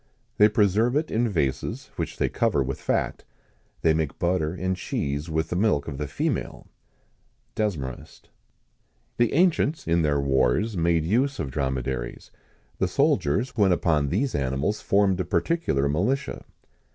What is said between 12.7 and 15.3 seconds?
The soldiers when upon these animals formed a